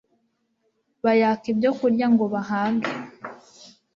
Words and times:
bayaka 1.03 1.45
ibyo 1.53 1.71
kurya 1.79 2.05
ngo 2.13 2.23
bahage 2.33 2.91